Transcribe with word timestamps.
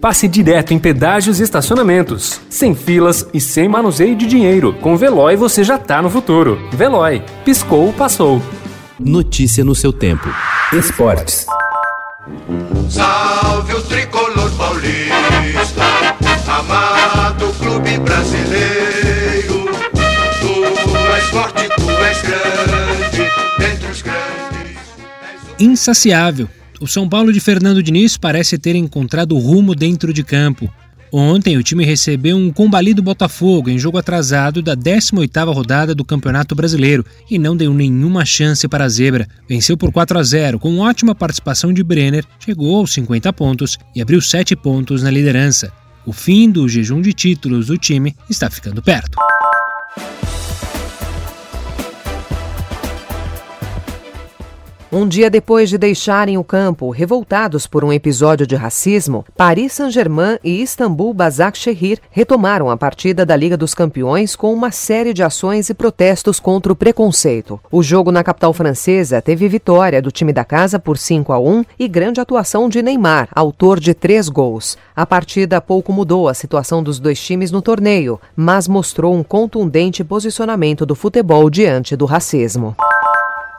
passe 0.00 0.26
direto 0.26 0.72
em 0.72 0.78
pedágios 0.78 1.38
e 1.38 1.42
estacionamentos, 1.42 2.40
sem 2.48 2.74
filas 2.74 3.26
e 3.34 3.40
sem 3.40 3.68
manuseio 3.68 4.16
de 4.16 4.26
dinheiro. 4.26 4.72
Com 4.80 4.96
Veloy 4.96 5.36
você 5.36 5.62
já 5.62 5.78
tá 5.78 6.00
no 6.00 6.08
futuro. 6.08 6.58
Veloy, 6.72 7.22
piscou, 7.44 7.92
passou. 7.92 8.40
Notícia 8.98 9.62
no 9.62 9.74
seu 9.74 9.92
tempo. 9.92 10.28
Esportes. 10.72 11.46
Salve 12.88 13.74
o 13.74 13.82
tricolor 13.82 14.50
paulista, 14.56 15.82
amado 16.46 17.52
clube 17.58 17.98
brasileiro. 17.98 19.68
Tu 20.40 21.14
és 21.16 21.24
forte, 21.30 21.68
tu 21.76 21.90
és 21.90 22.22
grande, 22.22 23.30
dentre 23.58 23.90
os 23.90 24.02
grandes. 24.02 24.78
Insaciável. 25.58 26.48
O 26.80 26.86
São 26.86 27.06
Paulo 27.06 27.30
de 27.30 27.40
Fernando 27.40 27.82
Diniz 27.82 28.16
parece 28.16 28.56
ter 28.56 28.74
encontrado 28.74 29.36
rumo 29.36 29.74
dentro 29.74 30.14
de 30.14 30.24
campo. 30.24 30.72
Ontem, 31.12 31.58
o 31.58 31.62
time 31.62 31.84
recebeu 31.84 32.38
um 32.38 32.50
combalido 32.50 33.02
Botafogo 33.02 33.68
em 33.68 33.78
jogo 33.78 33.98
atrasado 33.98 34.62
da 34.62 34.74
18ª 34.74 35.52
rodada 35.52 35.94
do 35.94 36.04
Campeonato 36.04 36.54
Brasileiro 36.54 37.04
e 37.30 37.38
não 37.38 37.54
deu 37.54 37.74
nenhuma 37.74 38.24
chance 38.24 38.66
para 38.66 38.84
a 38.84 38.88
zebra. 38.88 39.28
Venceu 39.46 39.76
por 39.76 39.92
4 39.92 40.18
a 40.18 40.22
0 40.22 40.58
com 40.58 40.78
ótima 40.78 41.14
participação 41.14 41.70
de 41.70 41.82
Brenner, 41.82 42.24
chegou 42.38 42.76
aos 42.76 42.94
50 42.94 43.30
pontos 43.34 43.76
e 43.94 44.00
abriu 44.00 44.20
7 44.22 44.56
pontos 44.56 45.02
na 45.02 45.10
liderança. 45.10 45.70
O 46.06 46.14
fim 46.14 46.50
do 46.50 46.66
jejum 46.66 47.02
de 47.02 47.12
títulos 47.12 47.66
do 47.66 47.76
time 47.76 48.16
está 48.30 48.48
ficando 48.48 48.80
perto. 48.80 49.18
Um 54.92 55.06
dia 55.06 55.30
depois 55.30 55.70
de 55.70 55.78
deixarem 55.78 56.36
o 56.36 56.42
campo, 56.42 56.90
revoltados 56.90 57.64
por 57.64 57.84
um 57.84 57.92
episódio 57.92 58.44
de 58.44 58.56
racismo, 58.56 59.24
Paris 59.36 59.74
Saint-Germain 59.74 60.36
e 60.42 60.60
Istambul 60.60 61.14
Basaksehir 61.14 62.00
retomaram 62.10 62.68
a 62.68 62.76
partida 62.76 63.24
da 63.24 63.36
Liga 63.36 63.56
dos 63.56 63.72
Campeões 63.72 64.34
com 64.34 64.52
uma 64.52 64.72
série 64.72 65.14
de 65.14 65.22
ações 65.22 65.70
e 65.70 65.74
protestos 65.74 66.40
contra 66.40 66.72
o 66.72 66.76
preconceito. 66.76 67.60
O 67.70 67.84
jogo 67.84 68.10
na 68.10 68.24
capital 68.24 68.52
francesa 68.52 69.22
teve 69.22 69.46
vitória 69.46 70.02
do 70.02 70.10
time 70.10 70.32
da 70.32 70.44
casa 70.44 70.76
por 70.76 70.98
5 70.98 71.32
a 71.32 71.38
1 71.38 71.64
e 71.78 71.86
grande 71.86 72.20
atuação 72.20 72.68
de 72.68 72.82
Neymar, 72.82 73.28
autor 73.32 73.78
de 73.78 73.94
três 73.94 74.28
gols. 74.28 74.76
A 74.96 75.06
partida 75.06 75.60
pouco 75.60 75.92
mudou 75.92 76.28
a 76.28 76.34
situação 76.34 76.82
dos 76.82 76.98
dois 76.98 77.20
times 77.22 77.52
no 77.52 77.62
torneio, 77.62 78.20
mas 78.34 78.66
mostrou 78.66 79.14
um 79.14 79.22
contundente 79.22 80.02
posicionamento 80.02 80.84
do 80.84 80.96
futebol 80.96 81.48
diante 81.48 81.94
do 81.94 82.06
racismo. 82.06 82.74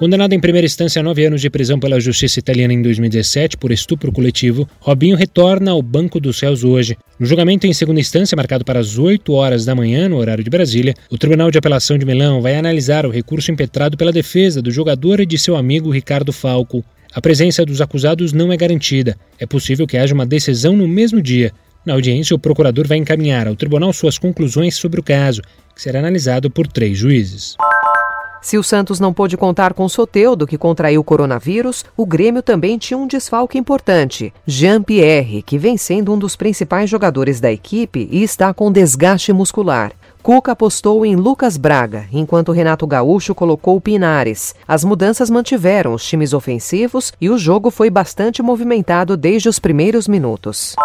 Condenado 0.00 0.32
em 0.32 0.40
primeira 0.40 0.64
instância 0.64 0.98
a 0.98 1.02
nove 1.02 1.26
anos 1.26 1.42
de 1.42 1.50
prisão 1.50 1.78
pela 1.78 2.00
justiça 2.00 2.38
italiana 2.38 2.72
em 2.72 2.80
2017 2.80 3.58
por 3.58 3.70
estupro 3.70 4.10
coletivo, 4.10 4.66
Robinho 4.80 5.14
retorna 5.14 5.72
ao 5.72 5.82
Banco 5.82 6.18
dos 6.18 6.40
Réus 6.40 6.64
hoje. 6.64 6.96
No 7.18 7.26
julgamento 7.26 7.66
em 7.66 7.74
segunda 7.74 8.00
instância, 8.00 8.34
marcado 8.34 8.64
para 8.64 8.80
as 8.80 8.96
8 8.96 9.30
horas 9.34 9.66
da 9.66 9.74
manhã, 9.74 10.08
no 10.08 10.16
horário 10.16 10.42
de 10.42 10.48
Brasília, 10.48 10.94
o 11.10 11.18
Tribunal 11.18 11.50
de 11.50 11.58
Apelação 11.58 11.98
de 11.98 12.06
Milão 12.06 12.40
vai 12.40 12.56
analisar 12.56 13.04
o 13.04 13.10
recurso 13.10 13.52
impetrado 13.52 13.94
pela 13.94 14.10
defesa 14.10 14.62
do 14.62 14.70
jogador 14.70 15.20
e 15.20 15.26
de 15.26 15.36
seu 15.36 15.54
amigo 15.54 15.90
Ricardo 15.90 16.32
Falco. 16.32 16.82
A 17.12 17.20
presença 17.20 17.62
dos 17.66 17.82
acusados 17.82 18.32
não 18.32 18.50
é 18.50 18.56
garantida. 18.56 19.18
É 19.38 19.44
possível 19.44 19.86
que 19.86 19.98
haja 19.98 20.14
uma 20.14 20.24
decisão 20.24 20.74
no 20.74 20.88
mesmo 20.88 21.20
dia. 21.20 21.52
Na 21.84 21.92
audiência, 21.92 22.34
o 22.34 22.38
procurador 22.38 22.86
vai 22.88 22.96
encaminhar 22.96 23.46
ao 23.46 23.54
tribunal 23.54 23.92
suas 23.92 24.16
conclusões 24.16 24.76
sobre 24.76 24.98
o 24.98 25.02
caso, 25.02 25.42
que 25.76 25.82
será 25.82 25.98
analisado 25.98 26.50
por 26.50 26.66
três 26.66 26.96
juízes. 26.96 27.54
Se 28.42 28.56
o 28.56 28.62
Santos 28.62 28.98
não 28.98 29.12
pôde 29.12 29.36
contar 29.36 29.74
com 29.74 29.88
Soteudo, 29.88 30.46
que 30.46 30.56
contraiu 30.56 31.00
o 31.00 31.04
coronavírus, 31.04 31.84
o 31.96 32.06
Grêmio 32.06 32.42
também 32.42 32.78
tinha 32.78 32.96
um 32.96 33.06
desfalque 33.06 33.58
importante, 33.58 34.32
Jean-Pierre, 34.46 35.42
que 35.42 35.58
vem 35.58 35.76
sendo 35.76 36.12
um 36.12 36.18
dos 36.18 36.36
principais 36.36 36.88
jogadores 36.88 37.40
da 37.40 37.52
equipe 37.52 38.08
e 38.10 38.22
está 38.22 38.54
com 38.54 38.72
desgaste 38.72 39.32
muscular. 39.32 39.92
Cuca 40.22 40.52
apostou 40.52 41.04
em 41.04 41.16
Lucas 41.16 41.56
Braga, 41.56 42.06
enquanto 42.12 42.52
Renato 42.52 42.86
Gaúcho 42.86 43.34
colocou 43.34 43.80
Pinares. 43.80 44.54
As 44.68 44.84
mudanças 44.84 45.30
mantiveram 45.30 45.94
os 45.94 46.04
times 46.04 46.34
ofensivos 46.34 47.12
e 47.20 47.30
o 47.30 47.38
jogo 47.38 47.70
foi 47.70 47.88
bastante 47.88 48.42
movimentado 48.42 49.16
desde 49.16 49.48
os 49.48 49.58
primeiros 49.58 50.06
minutos. 50.06 50.76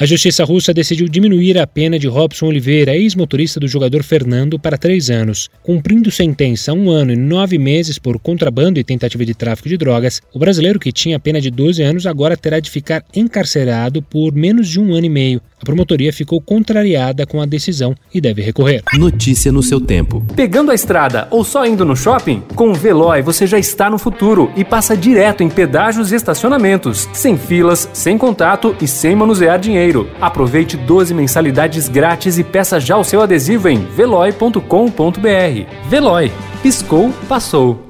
A 0.00 0.06
justiça 0.06 0.44
russa 0.44 0.72
decidiu 0.72 1.08
diminuir 1.08 1.58
a 1.58 1.66
pena 1.66 1.98
de 1.98 2.06
Robson 2.06 2.46
Oliveira, 2.46 2.94
ex-motorista 2.94 3.58
do 3.58 3.66
jogador 3.66 4.04
Fernando, 4.04 4.56
para 4.56 4.78
três 4.78 5.10
anos. 5.10 5.50
Cumprindo 5.60 6.08
sentença 6.08 6.72
um 6.72 6.88
ano 6.88 7.12
e 7.12 7.16
nove 7.16 7.58
meses 7.58 7.98
por 7.98 8.16
contrabando 8.20 8.78
e 8.78 8.84
tentativa 8.84 9.24
de 9.24 9.34
tráfico 9.34 9.68
de 9.68 9.76
drogas, 9.76 10.22
o 10.32 10.38
brasileiro 10.38 10.78
que 10.78 10.92
tinha 10.92 11.18
pena 11.18 11.40
de 11.40 11.50
12 11.50 11.82
anos 11.82 12.06
agora 12.06 12.36
terá 12.36 12.60
de 12.60 12.70
ficar 12.70 13.04
encarcerado 13.12 14.00
por 14.00 14.32
menos 14.32 14.68
de 14.68 14.78
um 14.78 14.94
ano 14.94 15.06
e 15.06 15.10
meio. 15.10 15.42
A 15.60 15.64
promotoria 15.64 16.12
ficou 16.12 16.40
contrariada 16.40 17.26
com 17.26 17.42
a 17.42 17.46
decisão 17.46 17.92
e 18.14 18.20
deve 18.20 18.40
recorrer. 18.40 18.84
Notícia 18.94 19.50
no 19.50 19.64
seu 19.64 19.80
tempo. 19.80 20.24
Pegando 20.36 20.70
a 20.70 20.74
estrada 20.76 21.26
ou 21.32 21.42
só 21.42 21.66
indo 21.66 21.84
no 21.84 21.96
shopping? 21.96 22.44
Com 22.54 22.70
o 22.70 22.74
Veloy 22.74 23.20
você 23.22 23.48
já 23.48 23.58
está 23.58 23.90
no 23.90 23.98
futuro 23.98 24.52
e 24.54 24.64
passa 24.64 24.96
direto 24.96 25.42
em 25.42 25.48
pedágios 25.48 26.12
e 26.12 26.14
estacionamentos, 26.14 27.08
sem 27.12 27.36
filas, 27.36 27.88
sem 27.92 28.16
contato 28.16 28.76
e 28.80 28.86
sem 28.86 29.16
manusear 29.16 29.58
dinheiro. 29.58 29.87
Aproveite 30.20 30.76
12 30.76 31.14
mensalidades 31.14 31.88
grátis 31.88 32.38
e 32.38 32.44
peça 32.44 32.78
já 32.78 32.96
o 32.96 33.04
seu 33.04 33.22
adesivo 33.22 33.68
em 33.68 33.84
veloy.com.br. 33.84 34.58
Veloy. 35.88 36.32
Piscou, 36.62 37.12
passou. 37.28 37.87